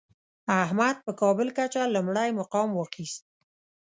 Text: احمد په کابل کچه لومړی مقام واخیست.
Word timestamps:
احمد 0.63 0.95
په 1.05 1.11
کابل 1.21 1.47
کچه 1.57 1.81
لومړی 1.95 2.29
مقام 2.39 2.69
واخیست. 2.73 3.21